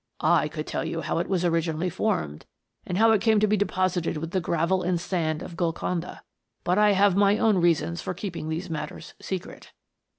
I 0.23 0.47
could 0.47 0.65
tell 0.65 0.83
you 0.83 1.01
how 1.01 1.19
it 1.19 1.29
was 1.29 1.45
originally 1.45 1.91
formed, 1.91 2.47
and 2.87 2.97
how 2.97 3.11
it 3.11 3.21
came 3.21 3.39
to 3.39 3.45
be 3.45 3.55
deposited 3.55 4.17
with 4.17 4.31
the 4.31 4.41
gravel 4.41 4.81
and 4.81 4.99
sand 4.99 5.43
of 5.43 5.55
Golconda, 5.55 6.23
but 6.63 6.79
I 6.79 6.93
have 6.93 7.15
my 7.15 7.37
own 7.37 7.59
reasons 7.59 8.01
for 8.01 8.15
keeping 8.15 8.49
these 8.49 8.67
matters 8.67 9.13
secret. 9.21 9.73